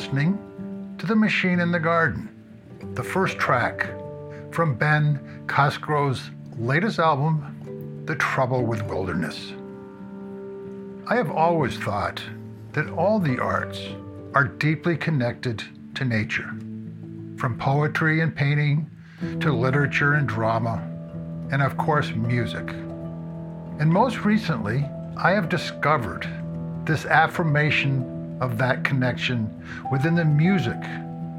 [0.00, 2.30] listening to The Machine in the Garden,
[2.94, 3.86] the first track
[4.50, 9.52] from Ben Cosgrove's latest album, The Trouble with Wilderness.
[11.06, 12.22] I have always thought
[12.72, 13.78] that all the arts
[14.32, 15.62] are deeply connected
[15.96, 16.48] to nature,
[17.36, 18.90] from poetry and painting
[19.40, 20.82] to literature and drama,
[21.52, 22.70] and of course, music.
[23.78, 24.82] And most recently,
[25.18, 26.26] I have discovered
[26.86, 29.48] this affirmation of that connection
[29.92, 30.82] within the music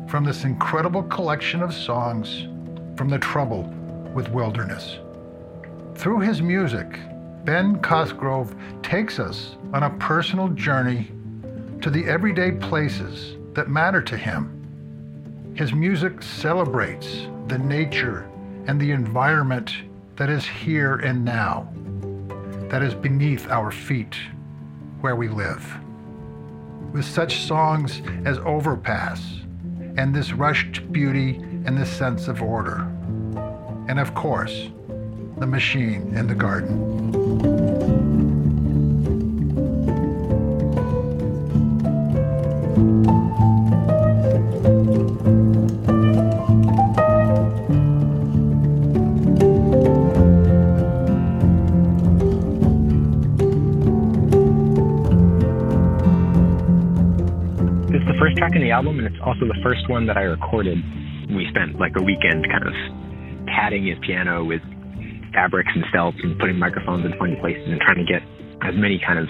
[0.08, 2.48] from this incredible collection of songs
[2.98, 3.64] from the trouble
[4.14, 4.98] with wilderness.
[5.96, 7.00] Through his music,
[7.44, 11.12] Ben Cosgrove takes us on a personal journey
[11.82, 15.54] to the everyday places that matter to him.
[15.56, 18.30] His music celebrates the nature
[18.68, 19.74] and the environment
[20.16, 21.68] that is here and now,
[22.70, 24.16] that is beneath our feet
[25.02, 25.66] where we live.
[26.92, 29.42] With such songs as Overpass
[29.97, 32.80] and this rushed beauty and this sense of order.
[33.88, 34.70] And of course,
[35.38, 37.61] the machine in the garden.
[59.42, 60.77] Also the first one that I recorded.
[61.30, 62.73] We spent like a weekend kind of
[63.48, 64.61] padding his piano with
[65.33, 68.21] fabrics and felts and putting microphones in funny places and trying to get
[68.61, 69.27] as many kind of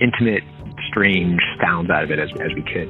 [0.00, 0.42] intimate,
[0.90, 2.88] strange sounds out of it as, as we could.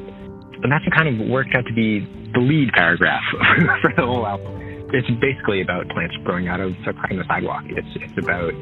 [0.62, 2.00] And that's what kind of worked out to be
[2.32, 3.22] the lead paragraph
[3.82, 4.56] for the whole album.
[4.92, 7.62] It's basically about plants growing out of a crack in the sidewalk.
[7.69, 8.52] It's, it's about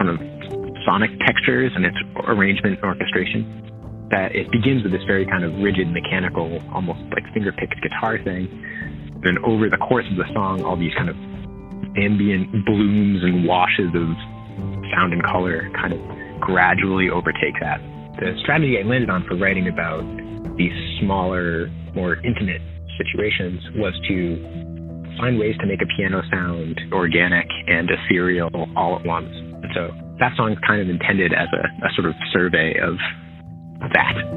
[0.00, 0.18] sort of
[0.84, 3.44] sonic textures and its arrangement and orchestration
[4.10, 8.46] that it begins with this very kind of rigid, mechanical, almost like finger-picked guitar thing.
[9.22, 11.16] Then over the course of the song, all these kind of
[11.96, 14.08] ambient blooms and washes of
[14.94, 16.00] sound and color kind of
[16.40, 17.80] gradually overtake that.
[18.20, 20.04] The strategy I landed on for writing about
[20.56, 22.62] these smaller, more intimate
[22.96, 24.36] situations was to
[25.18, 29.32] find ways to make a piano sound organic and ethereal all at once.
[29.32, 29.90] And so
[30.20, 32.96] that song is kind of intended as a, a sort of survey of
[33.92, 34.36] that.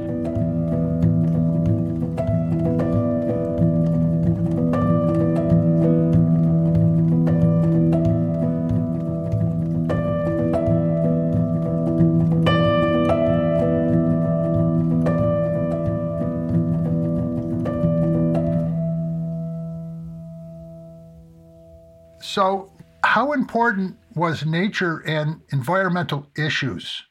[22.22, 22.72] So,
[23.04, 27.04] how important was nature and environmental issues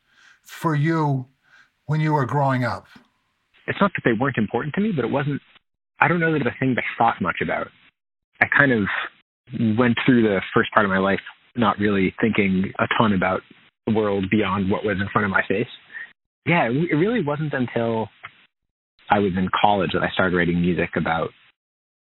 [0.42, 1.26] for you
[1.88, 2.84] when you were growing up?
[3.66, 5.42] It's not that they weren't important to me, but it wasn't,
[6.00, 7.66] I don't know that it's a thing that I thought much about.
[8.40, 8.84] I kind of
[9.76, 11.20] went through the first part of my life
[11.56, 13.40] not really thinking a ton about
[13.86, 15.66] the world beyond what was in front of my face.
[16.46, 18.08] Yeah, it really wasn't until
[19.10, 21.30] I was in college that I started writing music about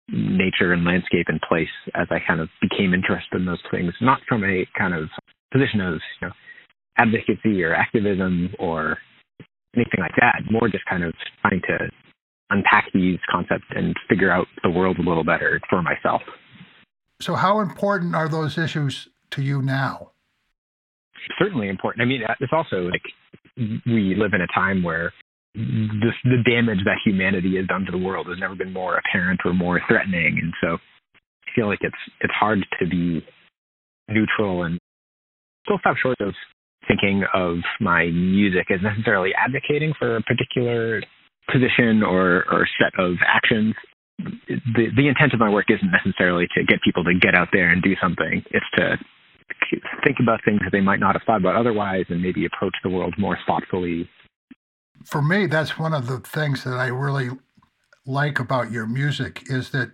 [0.08, 4.20] nature and landscape and place as I kind of became interested in those things, not
[4.28, 5.08] from a kind of
[5.52, 6.32] position of, you know,
[6.96, 8.98] advocacy or activism or
[9.76, 10.42] anything like that.
[10.50, 11.90] More just kind of trying to
[12.50, 16.22] unpack these concepts and figure out the world a little better for myself.
[17.20, 20.10] So, how important are those issues to you now?
[21.38, 22.02] Certainly important.
[22.02, 23.02] I mean, uh, it's also like
[23.86, 25.12] we live in a time where
[25.54, 29.40] the, the damage that humanity has done to the world has never been more apparent
[29.44, 33.24] or more threatening, and so I feel like it's it's hard to be
[34.08, 34.78] neutral and
[35.64, 36.34] still stop short of
[36.86, 41.02] thinking of my music as necessarily advocating for a particular
[41.50, 43.74] position or, or set of actions.
[44.18, 47.70] The, the intent of my work isn't necessarily to get people to get out there
[47.70, 48.44] and do something.
[48.50, 48.96] It's to
[50.04, 52.90] think about things that they might not have thought about otherwise and maybe approach the
[52.90, 54.08] world more thoughtfully.
[55.04, 57.30] For me, that's one of the things that I really
[58.06, 59.92] like about your music is that,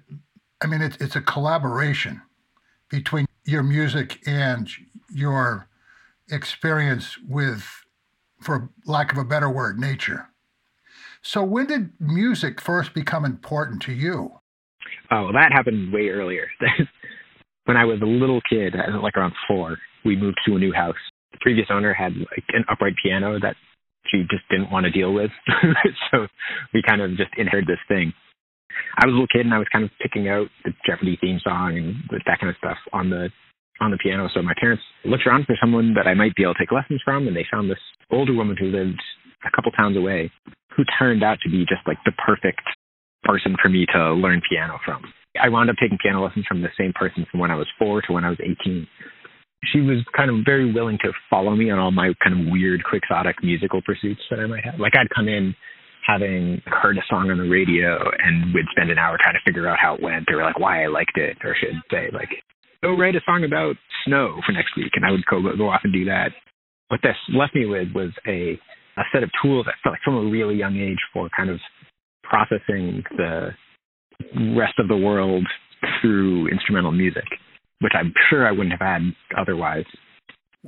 [0.62, 2.22] I mean, it's, it's a collaboration
[2.90, 4.68] between your music and
[5.12, 5.66] your
[6.30, 7.64] experience with,
[8.40, 10.28] for lack of a better word, nature.
[11.22, 14.40] So, when did music first become important to you?
[15.10, 16.48] Oh, that happened way earlier.
[17.64, 20.72] when I was a little kid, uh, like around four, we moved to a new
[20.72, 20.96] house.
[21.32, 23.56] The previous owner had like an upright piano that
[24.06, 25.30] she just didn't want to deal with.
[26.10, 26.26] so
[26.72, 28.12] we kind of just inherited this thing.
[28.98, 31.38] I was a little kid and I was kind of picking out the Jeopardy theme
[31.42, 31.94] song and
[32.26, 33.30] that kind of stuff on the
[33.80, 34.28] on the piano.
[34.34, 37.00] So my parents looked around for someone that I might be able to take lessons
[37.04, 37.78] from, and they found this
[38.10, 39.00] older woman who lived
[39.44, 40.30] a couple towns away,
[40.76, 42.60] who turned out to be just like the perfect
[43.24, 45.02] person for me to learn piano from.
[45.40, 48.02] I wound up taking piano lessons from the same person from when I was four
[48.02, 48.86] to when I was 18.
[49.72, 52.82] She was kind of very willing to follow me on all my kind of weird,
[52.82, 54.80] quixotic musical pursuits that I might have.
[54.80, 55.54] Like I'd come in
[56.06, 59.68] having heard a song on the radio and would spend an hour trying to figure
[59.68, 62.30] out how it went or like why I liked it, or should say like,
[62.82, 65.82] go write a song about snow for next week, and I would go go off
[65.84, 66.30] and do that.
[66.88, 68.58] What this left me with was a
[68.96, 71.58] a set of tools I felt like from a really young age for kind of
[72.22, 73.50] processing the
[74.56, 75.46] rest of the world
[76.00, 77.24] through instrumental music,
[77.80, 79.02] which I'm sure I wouldn't have had
[79.36, 79.86] otherwise.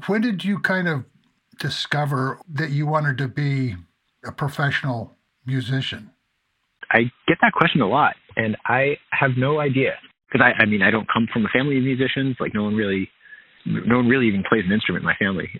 [0.06, 1.04] When did you kind of
[1.58, 3.76] discover that you wanted to be
[4.24, 6.10] a professional musician?
[6.90, 9.94] I get that question a lot, and I have no idea
[10.32, 12.36] because I, I mean, I don't come from a family of musicians.
[12.40, 13.08] Like, no one really,
[13.66, 15.50] no one really even plays an instrument in my family.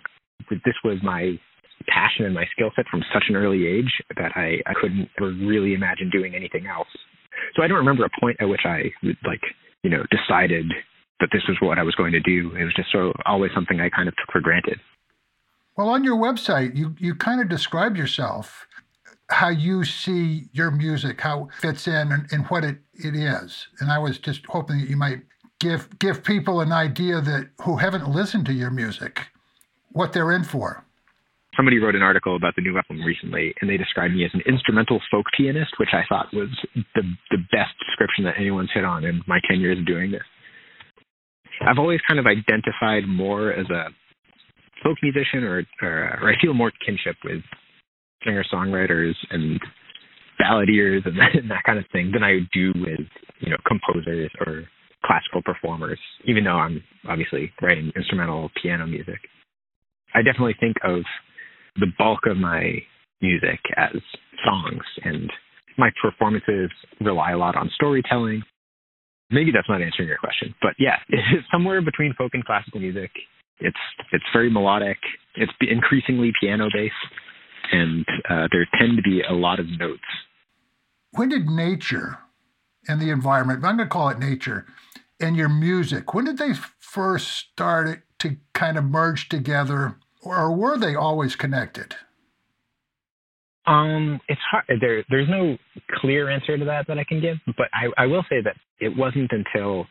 [0.49, 1.39] This was my
[1.87, 5.73] passion and my skill set from such an early age that I, I couldn't really
[5.73, 6.87] imagine doing anything else.
[7.55, 8.91] So I don't remember a point at which I
[9.25, 9.41] like,
[9.83, 10.65] you know, decided
[11.19, 12.55] that this was what I was going to do.
[12.55, 14.79] It was just so always something I kind of took for granted.
[15.77, 18.67] Well, on your website, you you kind of describe yourself
[19.29, 23.67] how you see your music, how it fits in and, and what it, it is.
[23.79, 25.21] And I was just hoping that you might
[25.59, 29.27] give give people an idea that who haven't listened to your music,
[29.91, 30.85] what they're in for
[31.55, 34.41] somebody wrote an article about the new album recently, and they described me as an
[34.47, 36.49] instrumental folk pianist, which I thought was
[36.95, 40.23] the the best description that anyone's hit on in my ten years of doing this.
[41.61, 43.89] I've always kind of identified more as a
[44.83, 47.41] folk musician, or or, or I feel more kinship with
[48.25, 49.59] singer songwriters and
[50.39, 53.07] balladeers and that, and that kind of thing than I do with
[53.39, 54.63] you know composers or
[55.05, 55.99] classical performers.
[56.25, 59.19] Even though I'm obviously writing instrumental piano music.
[60.15, 61.01] I definitely think of
[61.77, 62.83] the bulk of my
[63.21, 63.95] music as
[64.45, 65.31] songs, and
[65.77, 66.69] my performances
[67.01, 68.43] rely a lot on storytelling.
[69.31, 73.09] Maybe that's not answering your question, but yeah, it's somewhere between folk and classical music.
[73.59, 73.77] It's
[74.11, 74.97] it's very melodic.
[75.35, 76.93] It's increasingly piano based,
[77.71, 80.01] and uh, there tend to be a lot of notes.
[81.11, 82.19] When did nature
[82.87, 84.65] and the environment, I'm going to call it nature,
[85.19, 90.77] and your music, when did they first start to kind of merge together or were
[90.77, 91.95] they always connected?
[93.65, 94.65] Um, it's hard.
[94.81, 95.57] There, there's no
[95.99, 98.95] clear answer to that that I can give, but I, I will say that it
[98.97, 99.85] wasn't until,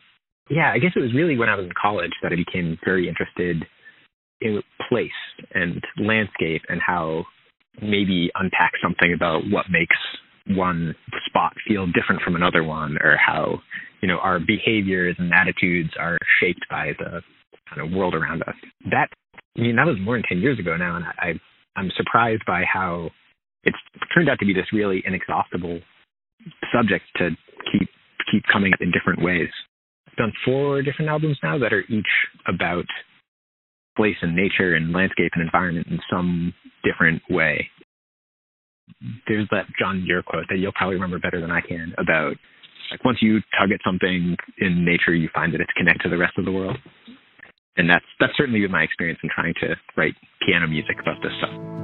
[0.49, 3.07] yeah, I guess it was really when I was in college that I became very
[3.07, 3.65] interested
[4.41, 5.09] in place
[5.53, 7.25] and landscape and how
[7.81, 9.95] maybe unpack something about what makes
[10.47, 10.93] one
[11.25, 13.59] spot feel different from another one, or how
[14.01, 17.21] you know our behaviors and attitudes are shaped by the
[17.69, 18.55] kind of world around us.
[18.91, 19.07] That
[19.57, 21.33] I mean, that was more than 10 years ago now, and I,
[21.75, 23.09] I'm surprised by how
[23.63, 23.77] it's
[24.13, 25.79] turned out to be this really inexhaustible
[26.73, 27.29] subject to
[27.71, 27.89] keep
[28.31, 29.49] keep coming up in different ways.
[30.07, 32.05] I've done four different albums now that are each
[32.47, 32.85] about
[33.95, 37.69] place and nature and landscape and environment in some different way.
[39.27, 42.35] There's that John Muir quote that you'll probably remember better than I can about
[42.91, 46.17] like once you tug at something in nature, you find that it's connected to the
[46.17, 46.77] rest of the world
[47.77, 51.31] and that's that's certainly been my experience in trying to write piano music about this
[51.39, 51.82] stuff.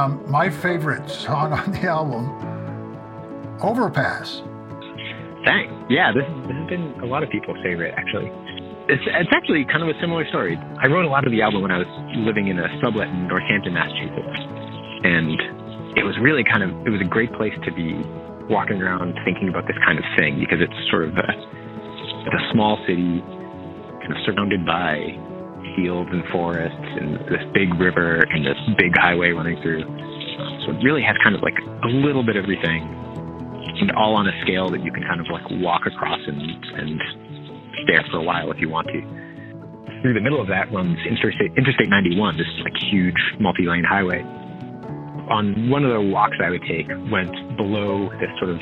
[0.00, 2.24] From my favorite song on the album,
[3.60, 4.40] Overpass.
[5.44, 5.72] Thanks.
[5.90, 8.32] Yeah, this, this has been a lot of people's favorite, actually.
[8.88, 10.56] It's, it's actually kind of a similar story.
[10.80, 13.28] I wrote a lot of the album when I was living in a sublet in
[13.28, 14.40] Northampton, Massachusetts.
[15.04, 15.36] And
[16.00, 17.92] it was really kind of, it was a great place to be
[18.48, 22.80] walking around thinking about this kind of thing because it's sort of a, a small
[22.88, 23.20] city
[24.00, 25.12] kind of surrounded by
[25.76, 29.82] fields and forests and this big river and this big highway running through.
[30.64, 32.82] So it really has kind of like a little bit of everything.
[33.80, 36.40] and all on a scale that you can kind of like walk across and
[36.74, 37.00] and
[37.84, 39.00] stare for a while if you want to.
[40.02, 44.22] Through the middle of that runs Interstate Interstate 91, this like huge multi-lane highway.
[45.30, 48.60] On one of the walks I would take went below this sort of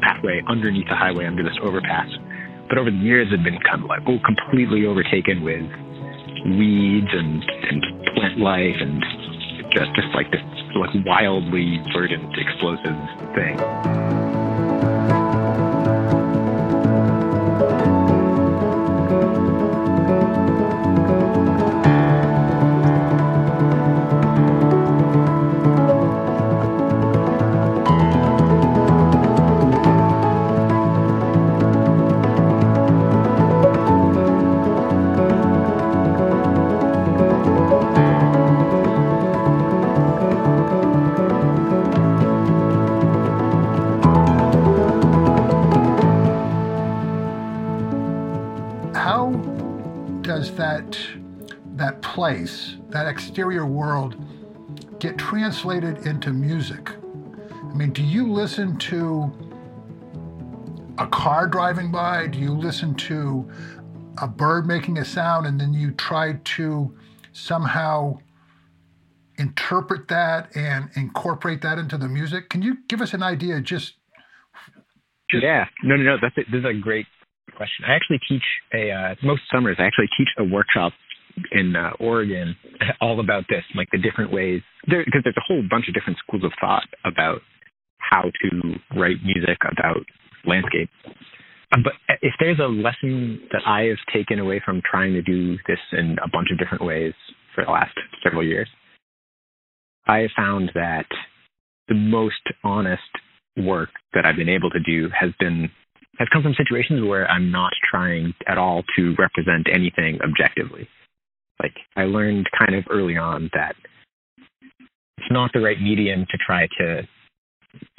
[0.00, 2.08] pathway underneath the highway under this overpass.
[2.68, 5.66] But over the years, had been kind of like oh, completely overtaken with
[6.54, 9.02] weeds and, and plant life and
[9.72, 10.40] just just like this
[10.76, 12.96] like wildly verdant explosive
[13.34, 14.05] thing.
[52.26, 54.16] Place, that exterior world,
[54.98, 56.90] get translated into music?
[57.70, 59.30] I mean, do you listen to
[60.98, 62.26] a car driving by?
[62.26, 63.48] Do you listen to
[64.20, 66.92] a bird making a sound and then you try to
[67.32, 68.18] somehow
[69.38, 72.50] interpret that and incorporate that into the music?
[72.50, 73.94] Can you give us an idea just?
[75.30, 76.16] just yeah, no, no, no.
[76.20, 77.06] That's a, this is a great
[77.56, 77.84] question.
[77.86, 78.42] I actually teach
[78.74, 79.76] a uh, most summers.
[79.78, 80.92] I actually teach a workshop
[81.52, 82.56] in uh, Oregon
[83.00, 86.18] all about this, like the different ways, because there, there's a whole bunch of different
[86.26, 87.40] schools of thought about
[87.98, 90.04] how to write music about
[90.46, 90.88] landscape.
[91.74, 95.56] Um, but if there's a lesson that I have taken away from trying to do
[95.66, 97.12] this in a bunch of different ways
[97.54, 98.68] for the last several years,
[100.06, 101.06] I have found that
[101.88, 103.02] the most honest
[103.56, 105.70] work that I've been able to do has been
[106.18, 110.88] has come from situations where I'm not trying at all to represent anything objectively.
[111.62, 113.74] Like I learned kind of early on that
[115.18, 117.02] it's not the right medium to try to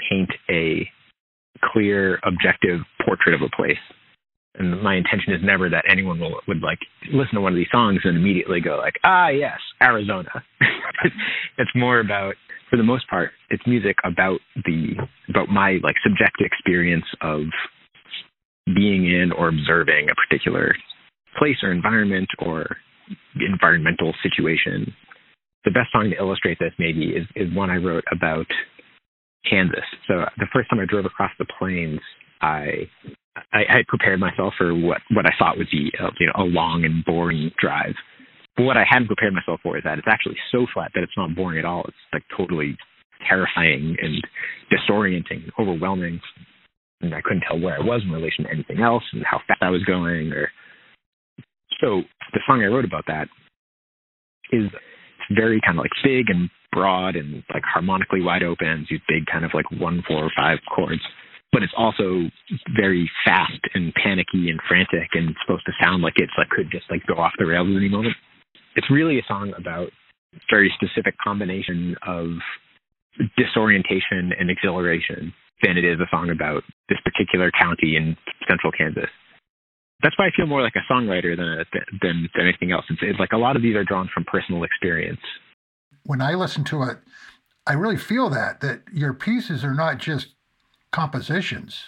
[0.09, 0.87] paint a
[1.73, 3.77] clear, objective portrait of a place.
[4.55, 6.79] And my intention is never that anyone will, would like
[7.11, 10.29] listen to one of these songs and immediately go like, ah, yes, Arizona.
[11.57, 12.35] it's more about,
[12.69, 14.95] for the most part, it's music about the
[15.29, 17.41] about my like subjective experience of
[18.75, 20.75] being in or observing a particular
[21.37, 22.77] place or environment or
[23.39, 24.93] environmental situation.
[25.65, 28.47] The best song to illustrate this maybe is, is one I wrote about
[29.49, 29.83] Kansas.
[30.07, 31.99] So the first time I drove across the plains,
[32.41, 32.89] I
[33.53, 36.43] I, I prepared myself for what what I thought would be a, you know a
[36.43, 37.95] long and boring drive.
[38.55, 41.17] But what I hadn't prepared myself for is that it's actually so flat that it's
[41.17, 41.85] not boring at all.
[41.87, 42.75] It's like totally
[43.27, 44.25] terrifying and
[44.71, 46.19] disorienting, overwhelming.
[47.01, 49.61] And I couldn't tell where I was in relation to anything else and how fast
[49.61, 50.49] I was going or
[51.79, 52.01] so
[52.38, 53.27] the song I wrote about that
[54.51, 54.70] is
[55.34, 59.44] very kind of like big and broad and like harmonically wide open, these big kind
[59.44, 61.01] of like one, four, five chords.
[61.51, 62.29] But it's also
[62.75, 66.86] very fast and panicky and frantic and supposed to sound like it's like could just
[66.91, 68.15] like go off the rails at any moment.
[68.75, 69.89] It's really a song about
[70.51, 72.27] very specific combination of
[73.36, 78.15] disorientation and exhilaration than it is a song about this particular county in
[78.48, 79.10] central Kansas
[80.01, 81.65] that's why I feel more like a songwriter than
[82.01, 82.85] than than anything else.
[82.89, 85.21] It's, it's like a lot of these are drawn from personal experience.
[86.05, 86.99] When I listen to it,
[87.65, 90.27] I really feel that that your pieces are not just
[90.91, 91.85] compositions;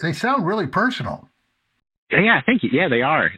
[0.00, 1.28] they sound really personal.
[2.10, 2.70] Yeah, thank you.
[2.72, 3.30] Yeah, they are.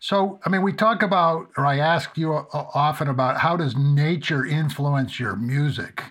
[0.00, 3.76] So, I mean, we talk about, or I ask you uh, often about how does
[3.76, 6.02] nature influence your music.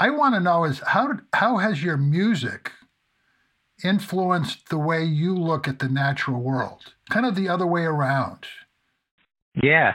[0.00, 2.72] I want to know is how how has your music
[3.84, 6.94] influenced the way you look at the natural world?
[7.10, 8.46] Kind of the other way around.
[9.62, 9.94] Yeah.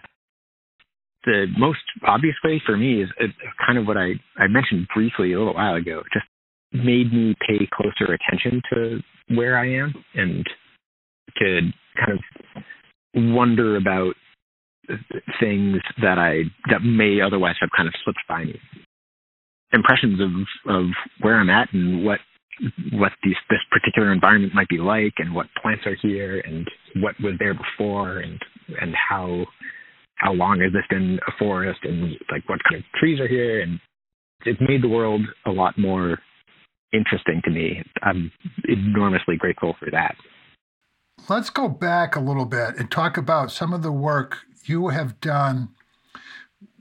[1.25, 3.27] The most obvious way for me is, uh,
[3.65, 6.03] kind of what I, I mentioned briefly a little while ago.
[6.13, 6.25] Just
[6.71, 8.99] made me pay closer attention to
[9.35, 10.45] where I am and
[11.37, 11.59] to
[11.97, 12.63] kind of
[13.15, 14.15] wonder about
[15.39, 18.59] things that I that may otherwise have kind of slipped by me.
[19.73, 20.85] Impressions of of
[21.21, 22.19] where I'm at and what
[22.91, 27.15] what these, this particular environment might be like and what plants are here and what
[27.21, 28.39] was there before and
[28.81, 29.45] and how
[30.15, 33.61] how long has this been a forest and like what kind of trees are here
[33.61, 33.79] and
[34.45, 36.17] it's made the world a lot more
[36.93, 37.83] interesting to me.
[38.01, 38.31] I'm
[38.67, 40.15] enormously grateful for that.
[41.29, 45.19] Let's go back a little bit and talk about some of the work you have
[45.19, 45.69] done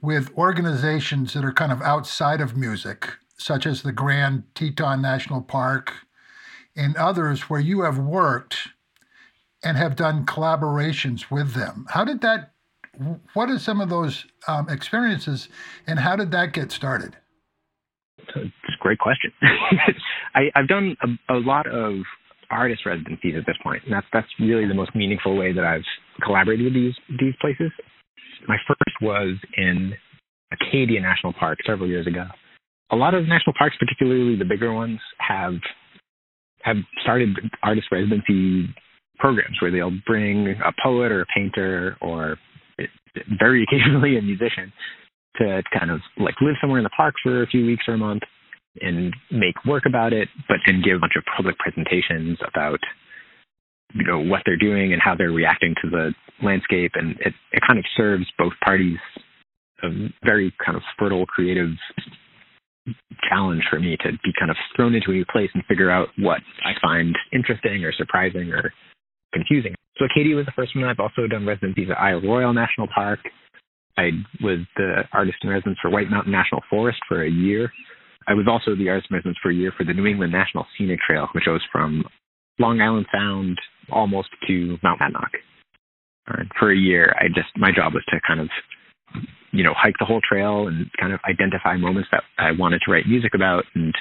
[0.01, 5.43] with organizations that are kind of outside of music such as the Grand Teton National
[5.43, 5.93] Park
[6.75, 8.69] and others where you have worked
[9.63, 11.87] and have done collaborations with them.
[11.91, 12.53] How did that,
[13.35, 15.49] what are some of those um, experiences
[15.87, 17.17] and how did that get started?
[18.19, 19.33] It's a great question.
[20.35, 21.95] I, have done a, a, lot of
[22.51, 25.85] artist residencies at this point, and that's that's really the most meaningful way that I've
[26.23, 27.71] collaborated with these these places.
[28.49, 29.95] My first was in
[30.53, 32.25] Acadia National Park several years ago.
[32.91, 35.55] A lot of national parks, particularly the bigger ones, have
[36.63, 37.31] have started
[37.63, 38.75] artist residency
[39.19, 42.37] programs where they'll bring a poet or a painter or
[43.39, 44.73] very occasionally a musician
[45.37, 47.99] to kind of like live somewhere in the park for a few weeks or a
[47.99, 48.23] month
[48.81, 52.81] and make work about it, but then give a bunch of public presentations about
[53.95, 56.13] you know what they're doing and how they're reacting to the
[56.43, 56.93] landscape.
[56.95, 58.99] And it, it kind of serves both parties
[59.83, 59.89] a
[60.25, 61.71] very kind of fertile creative
[63.29, 66.09] challenge for me to be kind of thrown into a new place and figure out
[66.19, 68.73] what I find interesting or surprising or
[69.33, 69.75] confusing.
[69.99, 70.85] So Acadia was the first one.
[70.85, 73.21] I've also done residencies at Isle Royale National Park.
[73.99, 74.11] I
[74.43, 77.73] was the artist in residence for White Mountain National Forest for a year.
[78.29, 80.67] I was also the artist in residence for a year for the New England National
[80.77, 82.05] Scenic Trail, which goes from
[82.59, 83.59] Long Island Sound
[83.91, 85.31] almost to Mount Monadnock.
[86.29, 88.49] And uh, for a year, I just my job was to kind of
[89.53, 92.93] you know hike the whole trail and kind of identify moments that I wanted to
[92.93, 93.95] write music about and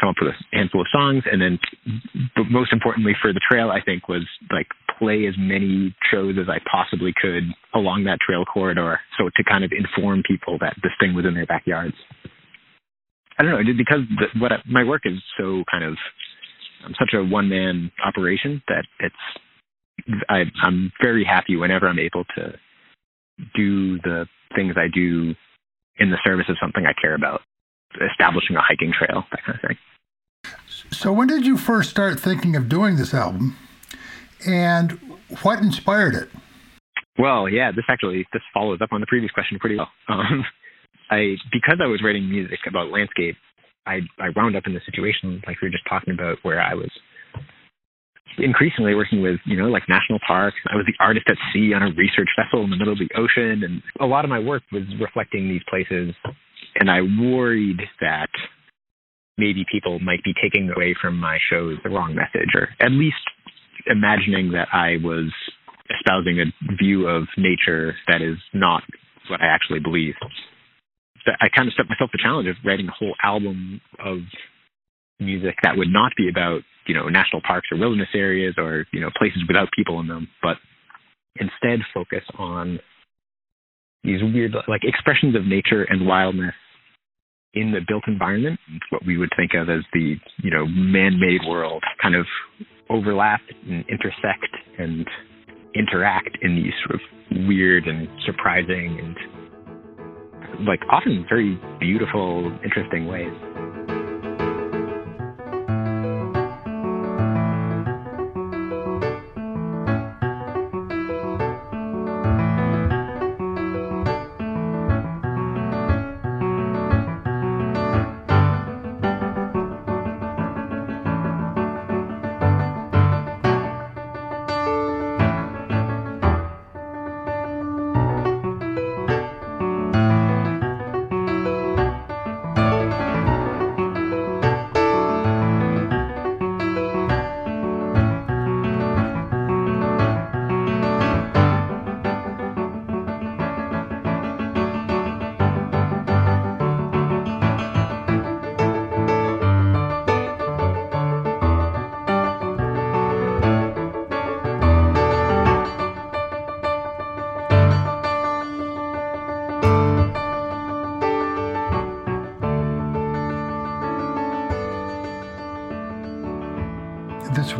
[0.00, 1.24] come up with a handful of songs.
[1.30, 1.58] And then
[2.36, 4.66] but most importantly for the trail i think was like
[4.98, 9.64] play as many shows as i possibly could along that trail corridor so to kind
[9.64, 11.94] of inform people that this thing was in their backyards.
[13.38, 15.96] I don't know because the, what I, my work is so kind of
[16.84, 22.24] i'm such a one man operation that it's I, i'm very happy whenever i'm able
[22.36, 22.54] to
[23.54, 25.34] do the things i do
[25.96, 27.42] in the service of something i care about
[28.10, 29.78] establishing a hiking trail, that kind of thing.
[30.90, 33.56] So, when did you first start thinking of doing this album,
[34.46, 34.98] and
[35.42, 36.28] what inspired it?
[37.18, 39.90] Well, yeah, this actually this follows up on the previous question pretty well.
[40.08, 40.44] Um,
[41.10, 43.36] I because I was writing music about landscape,
[43.86, 46.74] I I wound up in the situation like we were just talking about where I
[46.74, 46.90] was
[48.38, 50.56] increasingly working with you know like national parks.
[50.70, 53.10] I was the artist at sea on a research vessel in the middle of the
[53.16, 56.14] ocean, and a lot of my work was reflecting these places
[56.78, 58.30] and I worried that
[59.36, 63.16] maybe people might be taking away from my shows the wrong message, or at least
[63.86, 65.32] imagining that I was
[65.90, 68.82] espousing a view of nature that is not
[69.28, 70.14] what I actually believe.
[71.24, 74.18] So I kind of set myself the challenge of writing a whole album of
[75.20, 79.00] music that would not be about, you know, national parks or wilderness areas or, you
[79.00, 80.56] know, places without people in them, but
[81.36, 82.78] instead focus on
[84.04, 86.54] these weird like expressions of nature and wildness
[87.54, 91.82] in the built environment, what we would think of as the you know man-made world,
[92.00, 92.26] kind of
[92.90, 95.06] overlap and intersect and
[95.74, 103.32] interact in these sort of weird and surprising and like often very beautiful, interesting ways.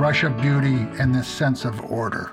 [0.09, 2.31] Rush of beauty and this sense of order.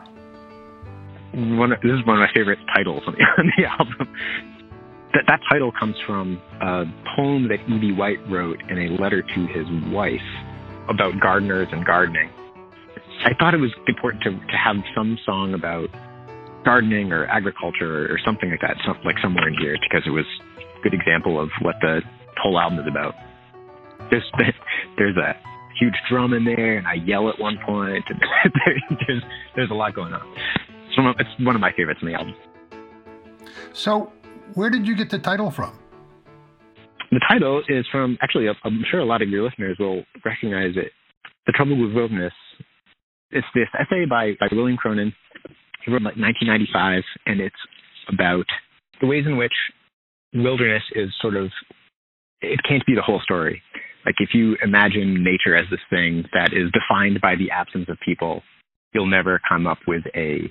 [1.34, 4.16] One, this is one of my favorite titles on the, on the album.
[5.14, 6.86] That, that title comes from a
[7.18, 7.92] poem that E.B.
[7.92, 10.24] White wrote in a letter to his wife
[10.88, 12.30] about gardeners and gardening.
[13.26, 15.90] I thought it was important to, to have some song about
[16.64, 20.26] gardening or agriculture or something like that, like somewhere in here, because it was
[20.80, 22.00] a good example of what the
[22.42, 23.16] whole album is about.
[24.10, 24.32] There's
[24.98, 25.36] there's a
[25.80, 28.04] huge drum in there, and I yell at one point.
[28.10, 28.22] And
[29.08, 29.24] there's
[29.56, 30.22] there's a lot going on.
[30.88, 32.36] It's one, of, it's one of my favorites in the album.
[33.74, 34.14] So,
[34.54, 35.78] where did you get the title from?
[37.16, 40.92] the title is from actually, I'm sure a lot of your listeners will recognize it.
[41.46, 42.34] The Trouble with Wilderness.
[43.32, 45.14] It's this essay by, by William Cronon.
[45.84, 47.56] He wrote in like 1995, and it's
[48.12, 48.46] about
[49.00, 49.54] the ways in which
[50.34, 51.50] wilderness is sort of,
[52.42, 53.62] it can't be the whole story.
[54.06, 57.98] Like if you imagine nature as this thing that is defined by the absence of
[58.06, 58.44] people,
[58.94, 60.50] you'll never come up with a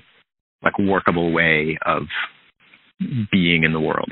[0.63, 2.03] like workable way of
[3.31, 4.11] being in the world.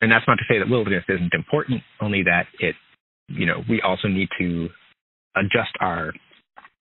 [0.00, 2.74] And that's not to say that wilderness isn't important, only that it,
[3.28, 4.68] you know, we also need to
[5.36, 6.12] adjust our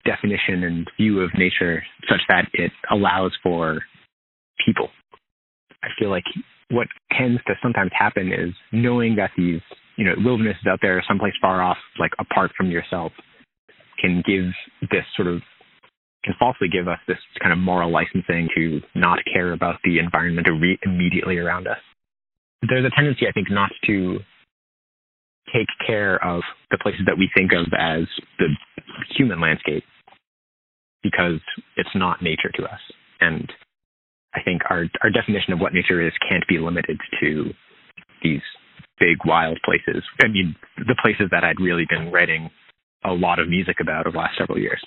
[0.06, 3.80] definition and view of nature such that it allows for
[4.66, 4.90] people.
[5.84, 6.26] I feel like
[6.70, 9.62] what tends to sometimes happen is knowing that these,
[9.96, 13.12] you know, wilderness is out there someplace far off, like apart from yourself,
[14.00, 14.46] can give
[14.90, 15.42] this sort of
[16.24, 20.48] can falsely give us this kind of moral licensing to not care about the environment
[20.86, 21.80] immediately around us.
[22.70, 24.20] There's a tendency, I think, not to
[25.54, 28.08] take care of the places that we think of as
[28.40, 28.48] the
[29.18, 29.84] human landscape
[31.04, 31.42] because
[31.76, 32.80] it's not nature to us.
[33.20, 33.52] And
[34.34, 37.52] I think our our definition of what nature is can't be limited to
[38.24, 38.42] these
[39.04, 40.04] big wild places.
[40.24, 42.50] I mean, the places that I'd really been writing
[43.04, 44.82] a lot of music about over the last several years.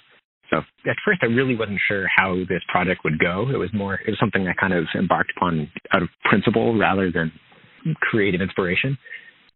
[0.49, 3.51] So at first, I really wasn't sure how this project would go.
[3.53, 7.11] It was more, it was something I kind of embarked upon out of principle rather
[7.11, 7.33] than
[8.01, 8.97] creative inspiration,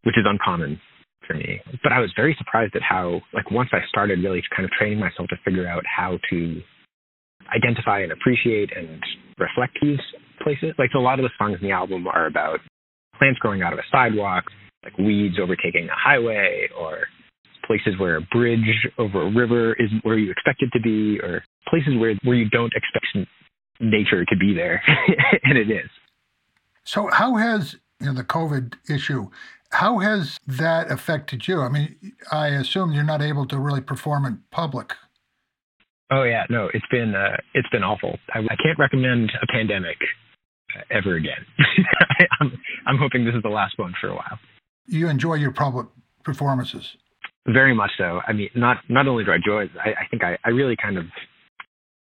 [0.02, 0.80] which is uncommon
[1.26, 1.60] for me.
[1.82, 4.98] But I was very surprised at how, like, once I started really kind of training
[4.98, 6.60] myself to figure out how to
[7.54, 9.00] identify and appreciate and
[9.38, 10.00] reflect these
[10.42, 10.74] places.
[10.76, 12.58] Like, a lot of the songs in the album are about
[13.20, 14.44] plants growing out of a sidewalk,
[14.82, 17.00] like weeds overtaking a highway, or
[17.66, 21.44] places where a bridge over a river isn't where you expect it to be, or
[21.68, 23.28] places where, where you don't expect
[23.78, 24.82] nature to be there,
[25.44, 25.88] and it is.
[26.84, 29.28] So, how has you know, the COVID issue?
[29.70, 31.60] How has that affected you?
[31.60, 34.94] I mean, I assume you're not able to really perform in public.
[36.10, 38.18] Oh yeah, no, it's been uh, it's been awful.
[38.34, 39.98] I, I can't recommend a pandemic
[40.90, 41.46] ever again.
[42.40, 42.52] I'm
[42.86, 44.38] I'm hoping this is the last one for a while.
[44.86, 45.86] You enjoy your public
[46.24, 46.96] performances.
[47.46, 48.20] Very much so.
[48.26, 50.98] I mean, not not only do I enjoy, I, I think I, I really kind
[50.98, 51.06] of,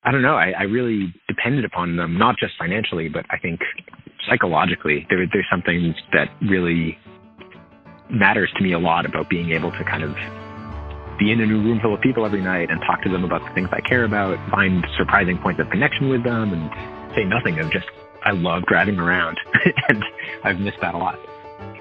[0.02, 3.60] I don't know, I, I really depended upon them, not just financially, but I think
[4.28, 5.06] psychologically.
[5.10, 6.98] There, there's something that really
[8.10, 10.14] matters to me a lot about being able to kind of
[11.18, 13.46] be in a new room full of people every night and talk to them about
[13.46, 17.58] the things I care about, find surprising points of connection with them, and say nothing
[17.60, 17.86] of just,
[18.24, 19.38] I love driving around.
[19.88, 20.04] and
[20.44, 21.18] I've missed that a lot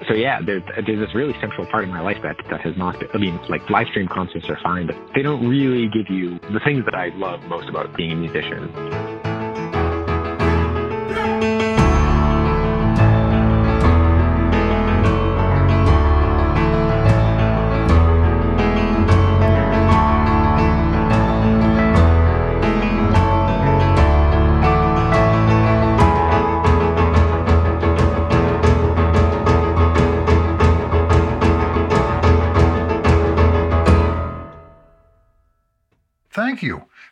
[0.08, 2.98] so yeah, there's, there's this really central part of my life that, that has not
[2.98, 6.38] been, I mean, like live stream concerts are fine, but they don't really give you
[6.52, 8.70] the things that I love most about being a musician.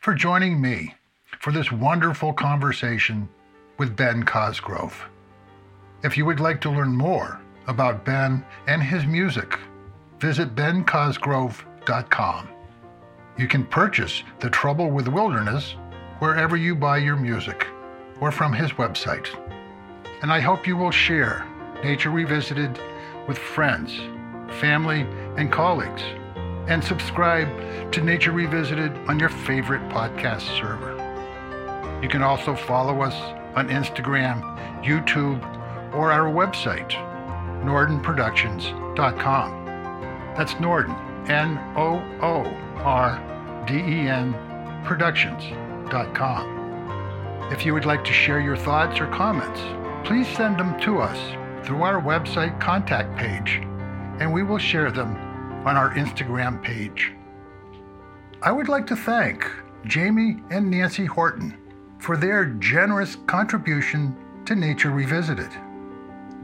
[0.09, 0.95] For joining me
[1.39, 3.29] for this wonderful conversation
[3.77, 5.07] with Ben Cosgrove.
[6.03, 9.59] If you would like to learn more about Ben and his music,
[10.19, 12.49] visit bencosgrove.com.
[13.37, 15.75] You can purchase The Trouble with Wilderness
[16.21, 17.67] wherever you buy your music
[18.19, 19.29] or from his website.
[20.23, 21.47] And I hope you will share
[21.85, 22.81] Nature Revisited
[23.27, 23.95] with friends,
[24.59, 25.03] family,
[25.37, 26.03] and colleagues
[26.69, 27.49] and subscribe
[27.93, 30.97] to Nature Revisited on your favorite podcast server.
[32.03, 33.15] You can also follow us
[33.57, 34.43] on Instagram,
[34.85, 35.43] YouTube,
[35.95, 36.91] or our website,
[37.65, 39.65] noordenproductions.com.
[40.37, 40.95] That's Noorden,
[41.29, 42.45] N O O
[42.83, 43.19] R
[43.67, 44.35] D E N
[44.85, 46.59] Productions.com.
[47.51, 49.61] If you would like to share your thoughts or comments,
[50.07, 51.19] please send them to us
[51.67, 53.63] through our website contact page,
[54.21, 55.17] and we will share them
[55.65, 57.13] on our Instagram page.
[58.43, 59.51] I would like to thank
[59.85, 61.57] Jamie and Nancy Horton
[61.99, 64.17] for their generous contribution
[64.47, 65.51] to Nature Revisited.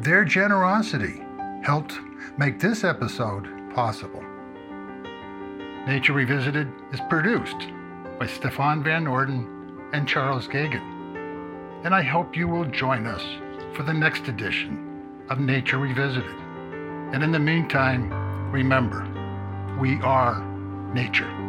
[0.00, 1.22] Their generosity
[1.62, 1.98] helped
[2.36, 4.22] make this episode possible.
[5.86, 7.68] Nature Revisited is produced
[8.18, 10.82] by Stefan Van Orden and Charles Gagan.
[11.84, 13.22] And I hope you will join us
[13.76, 16.34] for the next edition of Nature Revisited.
[17.12, 18.10] And in the meantime,
[18.54, 19.02] remember,
[19.80, 20.40] we are
[20.94, 21.43] nature.